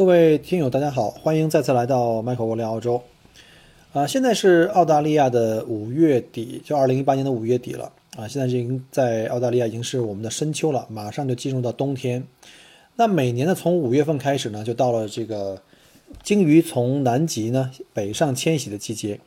[0.00, 3.02] 各位听友，大家好，欢迎再次来到麦克沃聊澳洲。
[3.92, 7.92] 啊，现在是澳大利亚的五月底，就二零一八年的五月底了。
[8.16, 12.24] 啊，现在已经在澳大利亚已经是我们的深秋了，马上就进入到冬天。
[12.96, 15.60] 那每年呢，从五月份开始呢，就到了这个
[16.22, 19.20] 鲸鱼从南极呢北上迁徙的季节，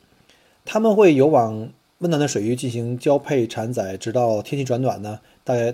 [0.64, 5.72] 他们会游往温暖的水域进行交配产崽，直到天气转暖呢，大概。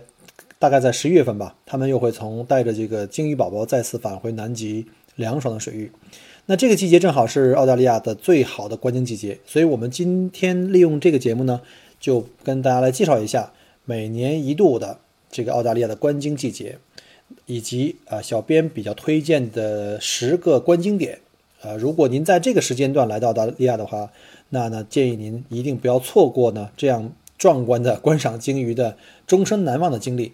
[0.60, 4.84] 大概在十一月份吧，他们又会从带着这个鲸鱼宝宝再次返回南极
[5.16, 5.90] 凉爽的水域。
[6.44, 11.62] 那这个季节正好是澳大利亚的最好的观鲸季节，所以我们今天利用这个节目呢，
[11.98, 13.50] 就跟大家来介绍一下
[13.86, 14.98] 每年一度的
[15.30, 16.76] 这个澳大利亚的观鲸季节，
[17.46, 21.20] 以及啊小编比较推荐的十个观鲸点。
[21.62, 24.10] 呃，如果您在这个时间段来到澳大利亚的话，
[24.50, 30.32] 那呢建议您一定不要错过呢这样壮观的观赏鲸鱼的终身难忘的经历。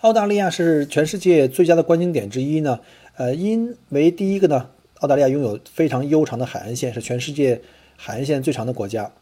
[0.00, 2.80] 澳大利亚是全世界最佳的观景点之一呢。
[3.16, 7.60] 呃，因为第一个呢，澳大利亚拥有非常悠长的海岸线，是全世界
[7.96, 9.12] 海岸线最长的国家。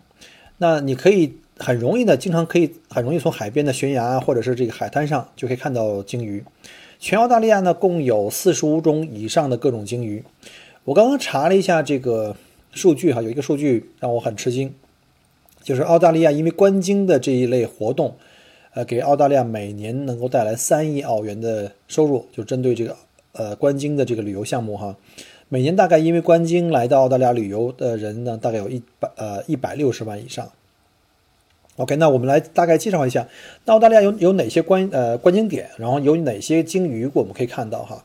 [0.59, 6.45] 那你可以很容易的，经常可以很容易从海边的悬崖或者是这个海滩上就可以看到鲸鱼。
[7.01, 10.23] 全澳大利亚呢，共有四十五种以上的各种鲸鱼。
[10.85, 12.37] 我刚刚查了一下这个
[12.73, 14.73] 数据哈，有一个数据让我很吃惊，
[15.63, 18.17] 就是澳大利亚因为观鲸的这一类活动。
[18.79, 22.97] 呃，给澳大利亚每年能够带来三亿澳元的收入，就针对这个
[23.33, 24.95] 呃观鲸的这个旅游项目哈，
[25.49, 30.49] 每年大概因为观鲸来到澳大利亚旅游的人呢，大概有一百呃一百六十万以上。
[31.75, 33.27] OK，那我们来大概介绍一下，
[33.65, 38.05] 那澳大利亚有有哪些观呃观鲸点，然后有哪些鲸鱼我们可以看到哈。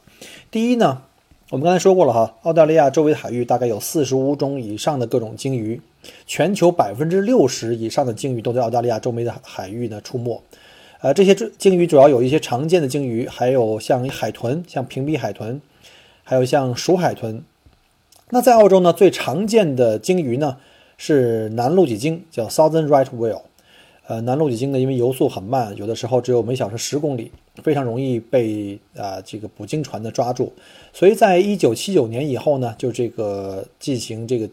[0.50, 1.04] 第一呢，
[1.52, 5.80] 我们刚才说过了哈，澳大利亚周围的海域大概有四十五种以上的各种鲸鱼，
[6.26, 10.42] 全球百分之六十以上的鲸鱼都在澳大利亚周围的海域呢出没。
[11.04, 15.60] 呃，这些鲸鱼主要有一些常见的鲸鱼，还有像海豚，像屏蔽海豚，
[16.24, 17.44] 还有像鼠海豚。
[18.30, 20.56] 那在澳洲呢，最常见的鲸鱼呢
[20.96, 23.42] 是南露脊鲸，叫 Southern Right Whale。
[24.08, 30.54] 呃，南露脊鲸呢，因为游速很慢，有的时候只有每小时十公里，非常容易被啊这个捕鲸船的抓住。
[30.94, 34.50] 所以在一九七九年以后呢，就这个进行这个。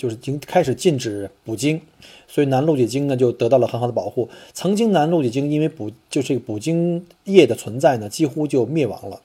[0.00, 1.78] 就是经开始禁止捕鲸，
[2.26, 4.26] 所以南露脊鲸呢就得到了很好的保护。
[4.54, 9.20] 曾经南露脊鲸因为捕就是捕鲸业的存在呢，几乎就灭亡了。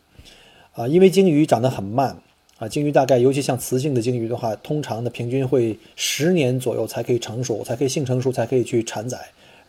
[0.74, 2.18] 啊，因为鲸鱼长得很慢
[2.58, 9.18] 啊，鲸鱼大概尤其像雌性的鲸鱼的话，通常的平均会十年左右才可以成熟，才可以性成熟，才可以去产崽，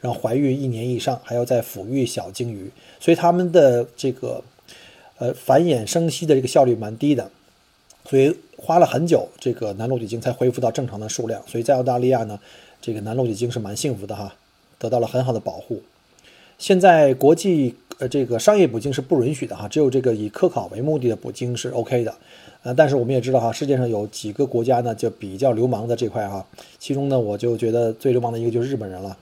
[0.00, 2.68] 然后怀孕一年以上，还要再抚育小鲸鱼，
[2.98, 4.42] 所以它们的这个
[5.18, 7.30] 呃繁衍生息的这个效率蛮低的。
[8.08, 11.42] 所以花了很久，这个南露脊鲸才恢复到正常的数量。
[11.46, 12.38] 所以在澳大利亚呢，
[12.80, 14.34] 这个南露脊鲸是蛮幸福的哈，
[14.78, 15.82] 得到了很好的保护。
[16.58, 22.14] 现在国际呃这个商业捕鲸是不允许的哈，只有这个以科考为目的的捕鲸是 OK 的。
[22.62, 26.44] 呃，但是我们也知道哈，世界上有几个国家呢就比较流氓的这块哈，
[26.78, 29.16] 其中呢我就觉得最流氓的一个就是日本人了。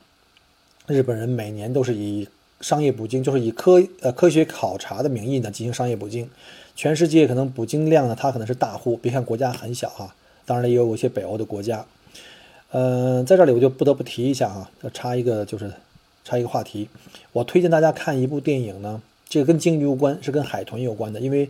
[0.86, 2.28] 日本人每年都是以
[2.60, 6.28] 商业捕鲸，就是以科呃科学考察的名义呢进行商业捕鲸。
[6.76, 8.96] 全世界可能捕鲸量呢，它可能是大户。
[8.96, 10.14] 别看国家很小哈，
[10.44, 11.86] 当然，也有一些北欧的国家。
[12.72, 15.72] 嗯，在这里我就不得不提一下哈，要插一个就是
[16.24, 16.88] 插一个话题。
[17.32, 21.20] 我推荐大家看一部电影呢，这个跟鲸鱼无关，是跟海豚有关的。
[21.20, 21.48] 因为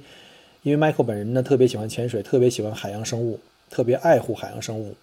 [0.62, 3.40] 因为 Michael 本人呢特别喜欢潜水，特别喜欢海洋生物，
[3.70, 4.94] 特别爱护海洋生物。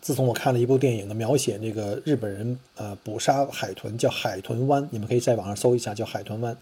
[0.00, 6.56] 自从我看了一部电影呢，描写那个日本人呃捕杀海豚，叫海豚湾，你们可以在网上搜一下，叫海豚湾。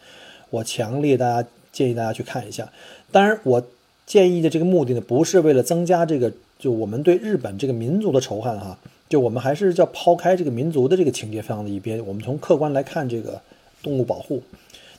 [0.51, 1.49] 我强烈大家。
[1.75, 2.73] 建议大家去看一下。
[3.13, 3.63] 当然，我
[4.07, 8.79] 建议的这个目的呢，不是为了增加这个就我们对日本这个民族的仇恨哈。
[9.07, 13.41] 就我们还是要抛开这个民族的这个情节放在一边，我们从客观来看这个
[13.83, 14.43] 动物保护。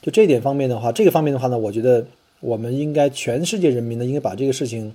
[0.01, 2.05] 就这点方面的话，这个方面的话呢，我觉得
[2.39, 4.93] 我们应该全世界人民呢，应该把这个事情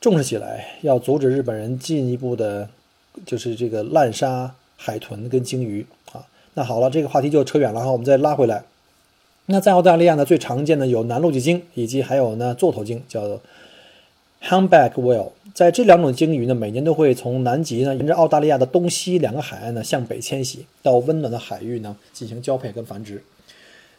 [0.00, 2.68] 重视起来，要阻止日本人进一步的，
[3.26, 6.24] 就是这个滥杀海豚跟鲸鱼啊。
[6.54, 8.62] 那好了，这个话题就扯远了哈，我们再拉回来。
[9.50, 13.40] 那在澳大利亚呢，最常见的有南露脊鲸，以及还有呢座头鲸，叫
[14.42, 15.30] humpback whale。
[15.52, 23.22] 在这两种鲸鱼呢，每年都会从南极呢，沿着澳大利亚的东西两个海岸呢向北迁徙，到温暖的海域呢进行交配跟繁殖。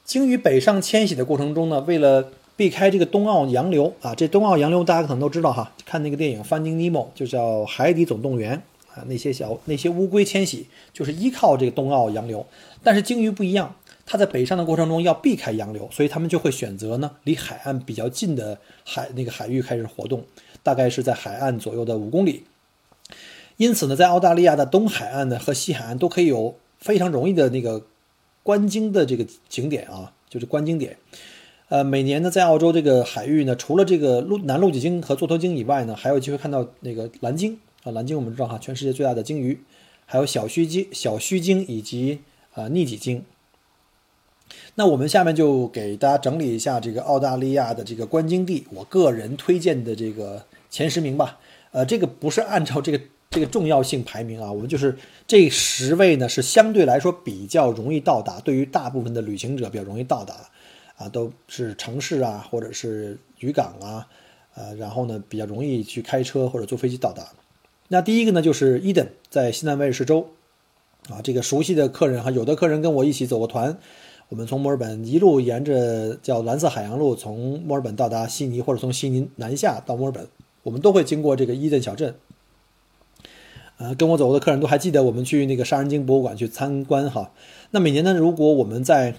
[0.06, 8.56] 鲸鱼北上迁徙的过程中呢，为了避开这个东澳洋流啊，这东澳洋流大家可能都知道哈，看那个电影《Finding Nemo》就叫《海底总动员》
[9.00, 12.46] 啊，那些小那些乌龟迁徙就是依靠这个东澳洋流，
[12.82, 13.76] 但是鲸鱼不一样，
[14.06, 20.24] 它在北上的过程中要避开洋流，所以他们就会选择呢离海岸比较近的海那个海域开始活动。
[20.64, 22.44] 大概是在海岸左右的五公里，
[23.58, 27.84] 因此呢，在澳大利亚的东海岸呢和西海岸都可以有非常容易的那个
[28.44, 30.98] 观鲸的这个景点啊，就是观鲸点。
[31.70, 39.60] 呃，每年呢，在澳洲这个海域呢，除了这个陆南露脊鲸和座头鲸以外呢，还有机会看到那个蓝鲸啊，蓝鲸我们知道哈，全世界最大的鲸鱼，
[40.06, 42.20] 还有小须鲸、小须鲸以及
[42.54, 43.26] 啊逆脊鲸。
[44.76, 50.44] 那我们下面就给大家整理一下这个澳大利亚的这个观鲸地，我个人推荐的这个。
[50.74, 51.38] 前十名吧，
[51.72, 54.98] 呃，这个不是按照这个这个重要性排名啊，我们就是
[55.28, 60.34] 这十位呢是相对来说比较容易到达，对于大部分的旅行者比较容易到达，
[60.96, 64.08] 啊，都是城市啊或者是渔港啊，
[64.56, 67.28] 呃，然后呢比较容易去开车或者坐飞机到达。
[67.90, 70.26] 那第一个呢就是伊登，在西南威尔士州，
[71.10, 73.78] 啊，这个熟悉的客人哈，有的客人跟我一起走过团，
[74.32, 80.26] 我们从墨尔本一路沿着叫蓝色海洋路从墨尔本到达悉尼，或者从悉尼南下到墨尔本。
[80.64, 82.16] 我们都会经过这个伊顿小镇，
[83.78, 87.34] 呃，跟我走过的客人都还记得我们去那个杀人鲸博物馆去参观哈。
[87.72, 89.16] 那每年呢，如果我们在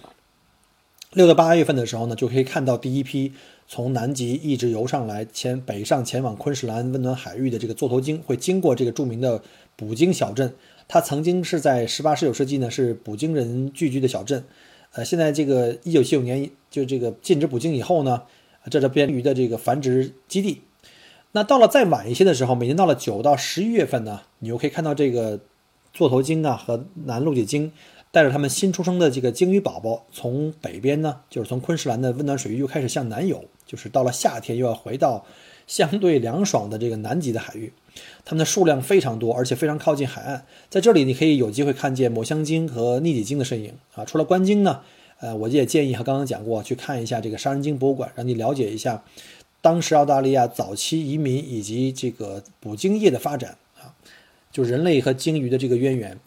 [1.12, 3.34] 六到八月份的时候呢，就可以看到第一批
[3.68, 9.42] 从南极一直游上来前北上前往昆士兰温暖海域的这个座头鲸，会经过这个著名的
[9.76, 10.54] 捕鲸小镇。
[10.88, 14.44] 它曾经是在十八十九世纪呢是捕鲸人聚居的小镇，
[14.92, 18.22] 呃，现在这个一九七九年就这个禁止捕鲸以后呢，
[18.70, 20.62] 这是鳊鱼的这个繁殖基地。
[21.32, 25.40] 那到了再晚一些的时候，每年到了九到十一月份呢，你又可以看到这个
[25.94, 27.72] 座头鲸啊和南露脊鲸
[28.10, 35.24] 带着他们新出生的这个鲸鱼宝宝，从北边呢，就是从昆士兰的温暖水域又开始向南游，就是到了夏天又要回到
[35.66, 37.72] 相对凉爽的这个南极的海域。
[38.24, 44.04] 它们的数量非常多，而且非常靠近海岸，在这里你可以有机会看见抹香鲸和逆脊鲸的身影啊。
[44.04, 44.80] 除了观鲸呢，
[45.20, 49.02] 呃，我也建议和刚刚讲过去看一下这个杀人鲸博物馆，让你了解一下。
[49.60, 53.94] 当时澳大利亚早期移民以及这个捕鲸业的发展啊，
[54.50, 56.18] 就人类和鲸鱼的这个渊源，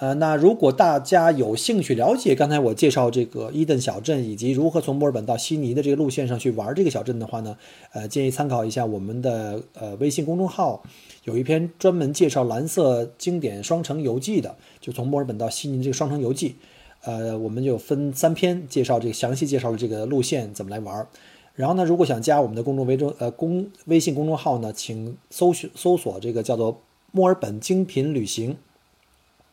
[0.00, 7.54] 呃，那如果大家有兴趣了解刚才我介绍这个伊顿小镇以及如何从墨尔本到悉尼的这个路线上去玩这个小镇的话呢，
[7.92, 10.82] 呃，建议参考一下我们的呃微信公众号，
[11.24, 16.56] 有一篇专门介绍蓝色经典双城游记的，就从墨尔本到悉尼这个双城游记，
[17.04, 21.06] 呃，我们就分三篇介绍这个详细介绍了这个路线怎么来玩。
[21.54, 26.80] 然后呢，如果想加我们的公众微中呃公微信公众号呢，请搜寻搜索这个叫做
[27.12, 28.56] 墨尔本精品旅行，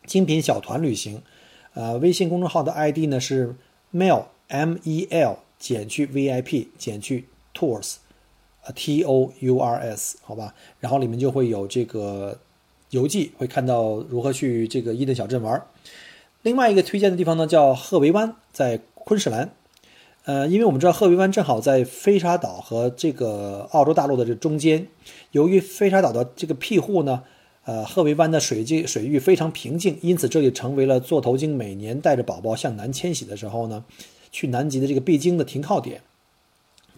[0.08, 1.22] 精品小团旅行，
[1.76, 3.54] 呃，微信公众号的 ID 呢是
[3.94, 7.98] mel m e l 减去 v i p 减去 tours，
[8.64, 12.40] 呃 t o u r s 好吧，然后里面就会有这个
[12.92, 15.62] 游记，会看到如何去这个伊顿小镇玩。
[16.44, 19.52] 另外一个推荐的地方呢叫赫维湾，在昆士兰。
[20.24, 24.88] 呃，因为我们知道赫维湾正好在飞沙岛和这个澳洲大陆的这中间，
[25.32, 27.24] 由于飞沙岛的这个庇护呢，
[27.68, 33.84] 呃，赫维湾的水境水域非常平静，因此这里成为了座头鲸每年带着宝宝向南迁徙的时候呢，
[34.32, 36.02] 去南极的这个必经的停靠点。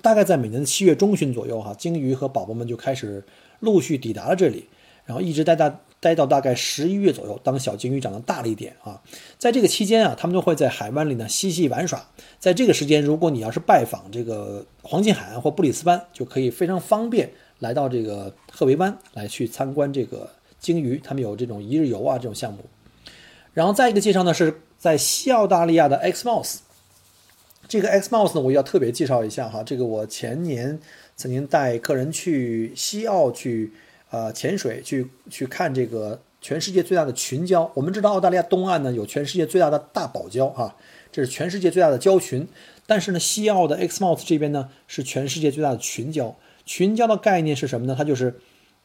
[0.03, 3.25] 大概在每年的七月中旬左右，哈，鲸鱼和宝宝们就开始
[3.59, 4.67] 陆续抵达了这里，
[5.05, 5.81] 然后一直待到。
[6.01, 9.01] 待到大概十一月左右，当小鲸鱼长得大了一点啊，
[9.37, 12.01] 在这个期间啊，他们就会在海湾里呢嬉戏玩耍。
[12.39, 20.99] 在这个时间，如果你要是拜访这个黄金海岸或布里斯班，就可以非常方便来到这个赫维湾来去参观这个鲸鱼。
[21.03, 22.59] 他们有这种一日游啊这种项目。
[23.53, 26.57] 然后再一个介绍呢，是在西澳大利亚的 Xmouth。
[27.67, 30.79] 这个 Xmouth 呢，我要特别介绍一下哈，这个我前年
[31.15, 33.71] 曾经带客人去西澳去。
[34.11, 37.69] 呃，潜水去去看这个全世界最大的群礁。
[37.75, 40.75] 我们知道澳大利亚东岸呢有全世界最大的大堡礁哈，
[41.11, 42.47] 这是全世界最大的礁群。
[42.87, 46.33] 但是呢，西澳的 Xmouth 这边呢是全世界最大的群礁。
[46.65, 47.93] 群礁的概念是什么呢？
[47.95, 48.39] 它就是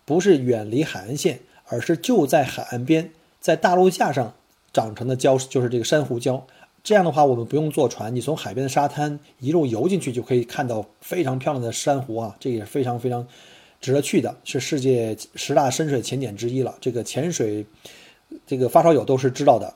[0.05, 4.35] 不是远离海岸线，而是就在海岸边，在大陆架上
[4.73, 6.43] 长成的礁，就是这个珊瑚礁。
[6.83, 13.27] 这样的话，我们不用坐船，你从海边的沙滩一路游进去，就可以看到非常漂亮的珊瑚啊，这也非常非常。
[13.81, 16.75] 值得去的是世界十大深水潜点之一了。
[16.81, 17.67] 这个潜水，
[18.47, 19.75] 这个发烧友都是知道的。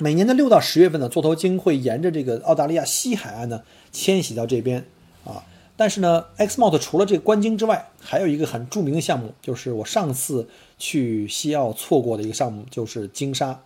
[0.00, 4.84] 每年的六到十月份呢，座头鲸会沿着这个澳大利亚西海岸呢迁徙到这边
[5.24, 5.44] 啊。
[5.76, 13.60] 但是呢，XMOT 除了这个观鲸之外，还有一个很著名的项目，就是我上次去西澳错过的一个项目，就是鲸鲨。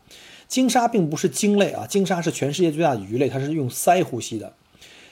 [0.46, 4.54] 鲸鲨并不是鲸类啊，鲸鲨是全世界最大的鱼类，它是用鳃呼吸的。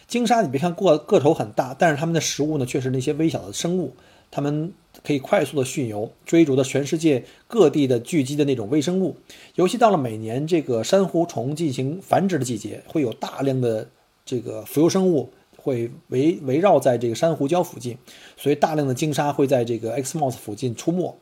[0.09, 3.93] 鲸鲨你别看个个头很大，但是它们的食物呢却是那些微小的生物，
[4.31, 4.73] 它们
[5.05, 9.17] 可以快速的驯游，追逐的全世界各地的聚集的那种微生物。
[9.57, 13.87] 尤其到了每年这个珊瑚虫进行繁殖的季节，会有大量的
[14.25, 15.31] 这个浮游生物
[15.67, 17.99] 会围围绕在这个珊瑚礁附近，
[18.37, 21.19] 所以大量的鲸鲨会在这个 Xmos 附近出没。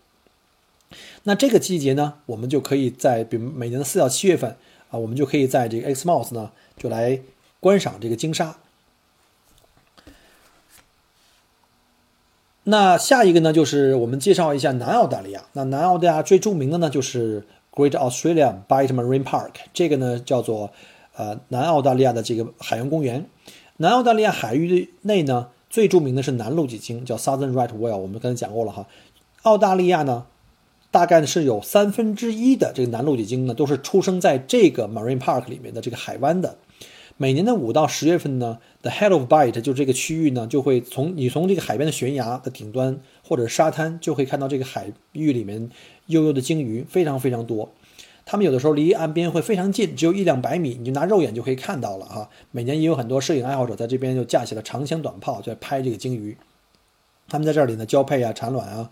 [1.22, 4.54] 那这个季节呢，我们就可以在比每年的四到七月份
[4.90, 7.18] 啊，我们就可以在这个 Xmos 呢就来
[7.58, 8.58] 观赏这个鲸鲨。
[12.64, 15.46] 那下一个呢，就是我们介绍一下南澳大利亚。
[15.54, 20.70] 那南澳大利亚最著名的呢，就是 Great Australia Bight Marine Park，这个呢叫做
[21.16, 23.24] 呃南澳大利亚的这个海洋公园。
[23.78, 28.86] 南澳大利亚海域内呢，最著名的是南露脊鲸，叫 Southern Right Whale，我们刚才讲过了哈。
[29.42, 30.26] 澳大利亚呢，
[30.92, 36.56] 大概是有三分之一的这个南露脊鲸呢，都是出生在这个 Marine Park 里面的这个海湾的。
[37.16, 45.68] 每年的五到十月份呢，The Head of Bight 就这个区域呢，就会从你从这个海边的悬崖的顶端或者沙滩，就会看到这个海域里面
[46.06, 47.72] 悠悠的鲸鱼，非常非常多。
[48.26, 52.28] 它们有的时候离岸边会非常近，只有一两百米，你就拿肉眼就可以看到了哈。
[52.50, 56.36] 每年也有很多摄影爱好者在这边就架起了长枪短炮，在拍这个鲸鱼。
[57.28, 58.90] 他们在这里呢交配啊、产卵啊。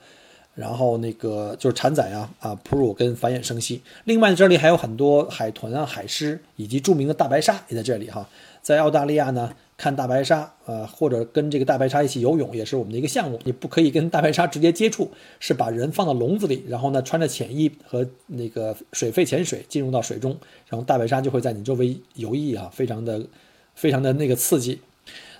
[0.54, 3.80] 然后那个就是产崽啊啊哺乳跟繁衍生息。
[4.04, 8.28] 另外这里还有很多海豚啊、海狮以及著名的大白鲨也在这里哈。
[8.60, 9.50] 在澳大利亚呢，
[9.82, 13.36] 看大白鲨呃或者跟这个大白鲨一起游泳也是我们的一个项目。
[13.42, 15.10] 你不可以跟大白鲨直接接触，
[15.40, 23.26] 是把人放到笼子里，然后呢穿着潜衣和那个水肺潜水进入到水中，然后大白鲨就会在你周围游弋啊，非常的
[23.74, 24.78] 非常的那个刺激。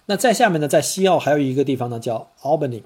[0.07, 2.83] 那在下面呢，在西澳还有一个地方呢叫 Albany，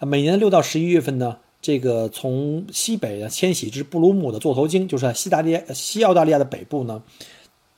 [0.00, 1.38] 每年六到十一月份呢。
[1.62, 7.02] 这个从西北迁徙至布鲁姆的座头鲸，就是在西大利亚、西澳大利亚的北部呢，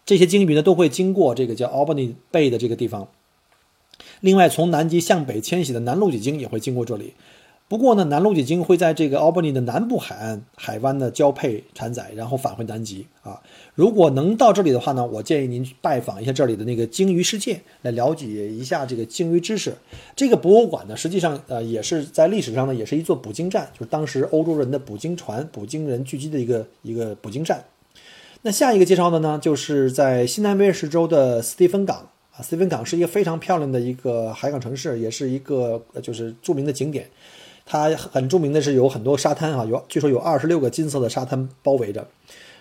[0.04, 3.08] 这些鲸鱼呢都会经过这个叫 Albany Bay 的这个地方。
[4.20, 7.14] 另外，从南极向北迁徙的南露脊鲸也会经过这里。
[7.68, 13.40] 不过呢，南露脊鲸会在这个 Albany 的南部海岸海湾呢交配产崽，然后返回南极啊。
[13.74, 19.74] 如果能到这里的话呢，我建议您去拜访一下这里的那个鲸鱼世界，来了解一下这个鲸鱼知识。
[20.14, 27.64] 这个博物馆呢，实际上呃也是在历史上呢也是一座捕鲸站，就是当时欧洲人的捕鲸船、捕鲸人聚集的一个一个捕鲸站。
[28.44, 37.08] 那下一个介绍的呢，就是在西南威尔士州的斯蒂芬港啊，斯蒂芬港是一个非常漂亮的一个海港城市，也是一个就是著名的景点。
[37.64, 42.04] 它很著名的是有很多沙滩啊，有据说有二十六个金色的沙滩包围着。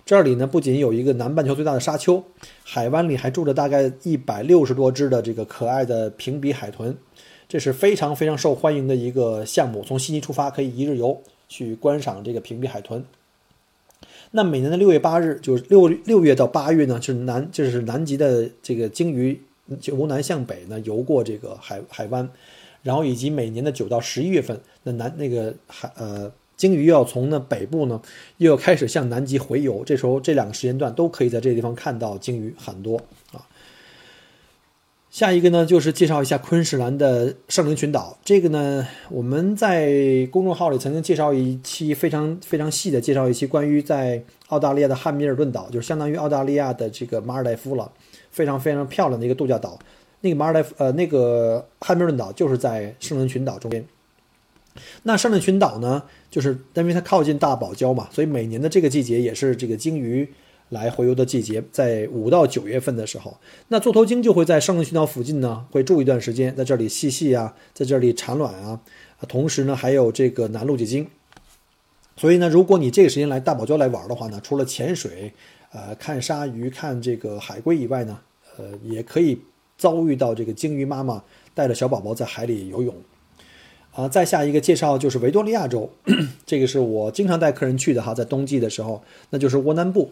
[0.06, 2.24] 这里呢不仅有一个南半球最大的沙丘，
[2.64, 6.96] 海湾里还住着大概一百六十多只的这个可爱的平鼻海豚，
[7.50, 9.84] 这是非常非常受欢迎的一个项目。
[9.84, 11.20] 从悉尼出发可以一日游
[11.50, 13.04] 去观赏这个平鼻海豚。
[14.32, 19.40] 那每年的六月八日，就是六六月到八月呢，就是南就是南极的这个鲸鱼
[19.84, 22.30] 由南向北呢游过这个海海湾。
[22.84, 28.02] 然后以及每年的九到十一月份，那南那个海呃鲸鱼又要从那北部呢，
[28.38, 29.84] 又要开始向南极回游。
[29.86, 32.98] 这时候这两个时间段都可以在这个地方看到鲸鱼很多
[33.32, 33.46] 啊。
[35.12, 38.18] 下一个呢就是介绍一下昆士兰的圣灵群岛。
[38.24, 47.92] 这个呢我们在公众号里曾经介绍一期非常非常细的介绍一期关于在澳大利亚的汉密尔顿岛，就是相当于澳大利亚的这个马尔代夫了，
[48.32, 49.78] 非常非常漂亮的一个度假岛。
[50.22, 53.86] 那个马尔代夫，呃，那个汉密尔顿岛就是在圣灵群岛中间。
[55.04, 60.30] 那圣灵群岛呢，就是因为它靠近大堡礁嘛，所以每年的这个季节也是这个鲸鱼
[60.72, 63.38] 来回游的季节，在五到九月份的时候，
[63.68, 68.80] 那座头鲸就会在圣灵群岛附近呢，会住一段时间，在这里嬉戏啊，在这里产卵啊，
[69.28, 71.06] 同时呢，还有这个南露脊鲸。
[72.18, 75.32] 所以呢，如果你这个时间来大堡礁来玩的话呢，除了潜水、
[75.72, 78.20] 呃，看鲨鱼、看这个海龟以外呢，
[78.58, 79.40] 呃，也可以。
[79.78, 81.24] 遭遇到这个鲸鱼妈妈
[81.56, 82.94] 带着小宝宝在海里游泳，
[83.96, 85.90] 啊，再下一个介绍就是维多利亚州，
[86.46, 89.02] 这个是我经常带客人去的哈，在冬季的时候，
[89.32, 90.12] 那就是窝南部。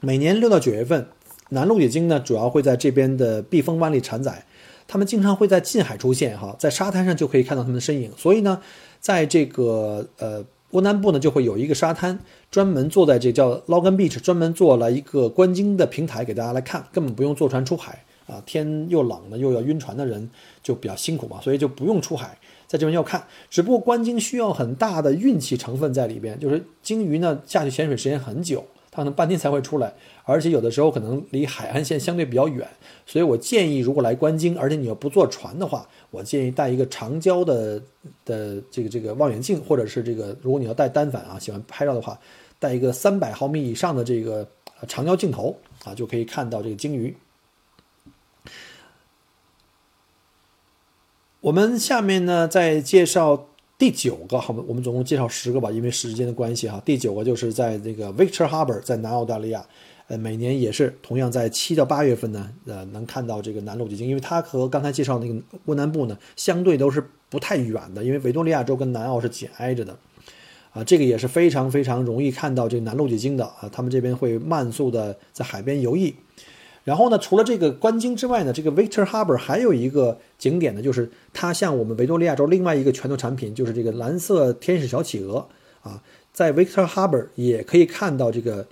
[0.00, 1.08] 每年六到九月份，
[1.50, 4.44] 南露野鲸呢主要会在这边的避风湾里产崽，
[4.86, 8.12] 它们经常会在近海出现哈，在沙滩上就可以看到它们的身影。
[8.16, 8.60] 所以呢，
[9.00, 12.18] 在这个呃窝南部呢就会有一个沙滩，
[12.50, 18.04] 专门坐在这叫 Logan Beach，专门做了一个观鲸的平台给大家来看，根本不用坐船出海。
[18.28, 20.30] 啊，天又冷呢，又要晕船的人
[20.62, 22.36] 就比较辛苦嘛，所以就不用出海，
[22.68, 23.26] 在这边要看。
[23.50, 29.92] 只不过观鲸需要很大的运气成分在里边，就是鲸鱼呢下去潜水时间很久，它可能半天才会出来，
[30.24, 32.68] 而且有的时候可能离海岸线相对比较远，
[33.06, 37.82] 所以我建议如果来观鲸，而且你要不坐船的话，我建议带一个长焦的
[38.24, 42.18] 的这个这个望远镜，或者是这个如果你要带单反啊，喜欢拍照的话，
[42.58, 44.46] 带一个三百毫米以上的这个
[44.86, 47.16] 长焦镜头啊，就可以看到这个鲸鱼。
[51.48, 56.78] 我们下面呢再介绍第九个，好，我们总共介绍十个吧，因为时间的关系哈。
[56.84, 59.64] 第九个就是在这个 Victor Harbor，在南澳大利亚，
[60.08, 69.96] 呃，每年也是同样在七到八月份呢，呃，能看到这个南露脊鲸，因为它和刚才介绍那个温南部呢，相对都是不太远的，因为维多利亚州跟南澳是紧挨着的，
[70.74, 76.12] 啊，这个也是非常非常容易看到这个南露脊鲸的啊，他们这边会慢速的在海边游弋。
[76.88, 85.46] 然后呢，除了这个观鲸之外呢，这个 Victor Harbor 还有一个景点呢，就是它像我们维多利亚州另外一个拳头产品，就是这个蓝色天使小企鹅
[85.82, 86.02] 啊，
[86.32, 88.66] 在 Victor Harbor 也可以看到这个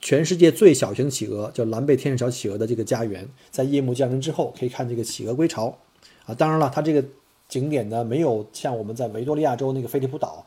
[0.00, 3.28] 全世界最小型企鹅，叫蓝背天使小企鹅的这个家园。
[3.52, 5.78] 在夜幕降临之后，可以看这个企鹅归巢
[6.26, 6.34] 啊。
[6.34, 7.04] 当然了，它这个
[7.48, 10.44] 景点呢，没有像我们在维多利亚州那个菲利普岛，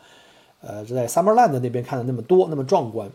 [0.60, 3.10] 呃，在 Summerland 那边看的那么多，那么壮观。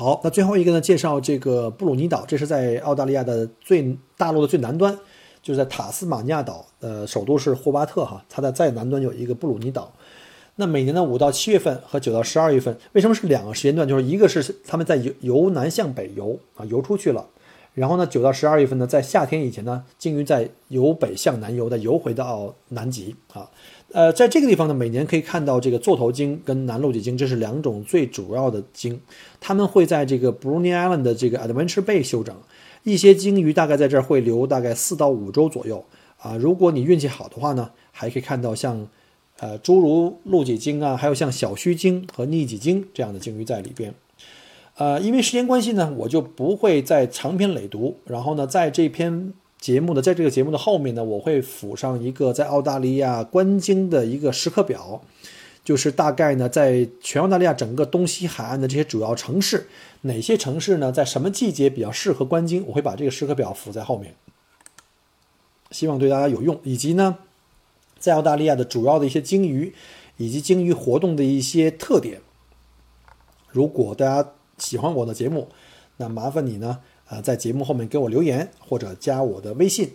[0.00, 0.80] 好，那最后一个呢？
[0.80, 4.98] 介绍这个布鲁尼岛，这是在澳大利亚的最大陆的最南端，
[5.42, 9.92] 就是在塔斯马尼亚岛，呃，首都是霍巴特哈，它的再南端有一个布鲁尼岛。
[10.56, 13.86] 那每年的五到七月份和九到十二月份，为什么是两个时间段？
[13.86, 17.26] 就是一个是他们在由由南向北游啊，游出去了。
[17.74, 23.46] 然后呢，九到十二月份呢，在夏天以前呢，鲸鱼在由北向南游，再游回到南极啊。
[23.92, 29.00] 呃，在这个地方呢，每年可以看到这个座头鲸跟南露脊鲸，这是两种最主要的鲸，
[29.40, 32.34] 它们会在这个 Bruny Island 的这个 Adventure Bay 休整。
[32.82, 35.84] 一些鲸鱼大概在这儿会留大概四到五周左右
[36.18, 36.36] 啊。
[36.36, 38.88] 如果你运气好的话呢，还可以看到像
[39.38, 43.92] 呃诸如露脊鲸啊，还有像小须鲸和逆脊鲸这样的鲸鱼在里边。
[44.76, 47.96] 呃，因为时间关系呢，我就不会再长篇累读。
[48.06, 55.02] 然后呢，在这篇节目的，在这个节目的后面呢，我会附上一个在澳大利亚观鲸的一个时刻表，
[55.62, 59.68] 就是大概呢，在全澳大利亚整个东西海岸的这些主要城市，
[60.00, 64.14] 哪些城市呢，在什么季节比较适合观鲸，我会把这个时刻表附在后面，
[65.70, 66.58] 希望对大家有用。
[66.64, 67.18] 以及呢，
[67.98, 69.74] 在澳大利亚的主要的一些鲸鱼
[70.16, 72.20] 以及鲸鱼活动的一些特点，
[73.50, 74.30] 如果大家。
[74.60, 75.48] 喜欢我的节目，
[75.96, 79.90] 那麻烦你呢，啊，在节目后面给我留言或者加我的微信，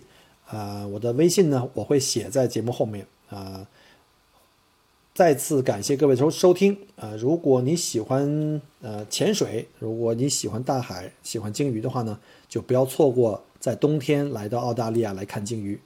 [0.47, 3.65] 啊，我的微信呢我会写在节目后面啊。
[5.13, 7.15] 再次感谢各位收收听啊！
[7.17, 15.79] 如果你喜欢呃潜水，如果你喜欢大海，喜欢鲸鱼的话呢，就不要错过在冬天来到澳大利亚来看鲸鱼。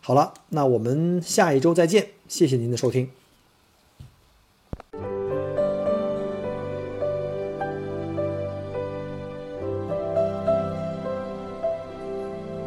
[0.00, 3.21] 好了，那我们下一周再见，谢谢您的收听。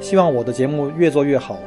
[0.00, 1.58] 希望我的节目越做越好。